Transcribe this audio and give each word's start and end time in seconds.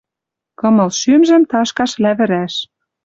Кымыл 0.59 0.89
шӱмжӹм 0.99 1.43
ташкаш 1.51 1.91
лявӹрӓш 2.03 2.55